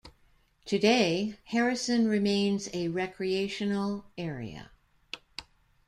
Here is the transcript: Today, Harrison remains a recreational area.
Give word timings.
Today, 0.65 1.37
Harrison 1.45 2.07
remains 2.07 2.69
a 2.73 2.87
recreational 2.87 4.05
area. 4.17 4.71